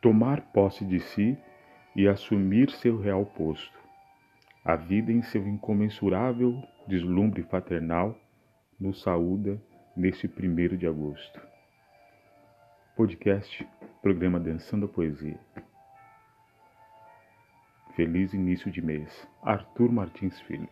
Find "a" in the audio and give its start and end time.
4.64-4.76, 14.86-14.88